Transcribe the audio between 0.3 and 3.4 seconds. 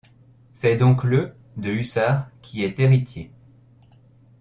C’est donc le de hussards qui est héritier.